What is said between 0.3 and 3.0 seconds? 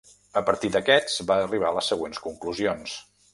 A partir d'aquests va arribar a les següents conclusions.